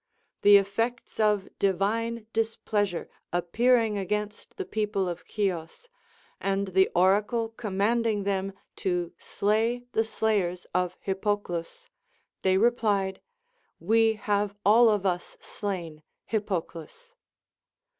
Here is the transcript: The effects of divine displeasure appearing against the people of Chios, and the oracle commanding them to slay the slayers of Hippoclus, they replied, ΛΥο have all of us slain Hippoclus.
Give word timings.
The 0.41 0.57
effects 0.57 1.19
of 1.19 1.47
divine 1.59 2.25
displeasure 2.33 3.07
appearing 3.31 3.99
against 3.99 4.57
the 4.57 4.65
people 4.65 5.07
of 5.07 5.23
Chios, 5.27 5.89
and 6.39 6.69
the 6.69 6.89
oracle 6.95 7.49
commanding 7.49 8.23
them 8.23 8.51
to 8.77 9.13
slay 9.19 9.83
the 9.91 10.03
slayers 10.03 10.65
of 10.73 10.97
Hippoclus, 11.05 11.91
they 12.41 12.57
replied, 12.57 13.21
ΛΥο 13.79 14.17
have 14.21 14.55
all 14.65 14.89
of 14.89 15.05
us 15.05 15.37
slain 15.39 16.01
Hippoclus. 16.31 17.13